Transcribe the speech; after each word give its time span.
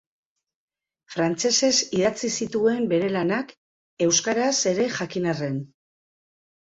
Frantsesez 1.15 1.73
idatzi 1.99 2.31
zituen 2.37 2.83
bere 2.95 3.13
lanak, 3.17 3.53
euskaraz 4.07 4.51
ere 4.73 4.89
jakin 4.99 5.29
arren. 5.35 5.61